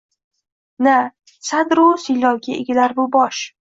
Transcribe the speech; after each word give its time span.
na 0.87 0.95
sadr-u 1.51 1.87
siylovga 2.07 2.61
egilar 2.67 3.01
bu 3.03 3.11
bosh. 3.19 3.49